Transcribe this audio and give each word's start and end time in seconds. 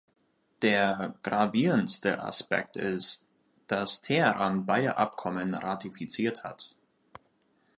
Der 0.63 1.13
gravierendste 1.21 2.23
Aspekt 2.23 2.75
ist, 2.75 3.27
dass 3.67 4.01
Teheran 4.01 4.65
beide 4.65 4.97
Abkommen 4.97 5.53
ratifiziert 5.53 6.43
hat. 6.43 6.71